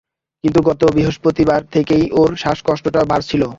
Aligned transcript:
কিন্তু 0.43 0.59
গত 0.69 0.81
বৃহস্পতিবার 0.95 1.61
থেকেই 1.73 2.05
ওঁর 2.11 2.31
শ্বাসকষ্টটা 2.35 3.01
বাড়ছিল। 3.03 3.41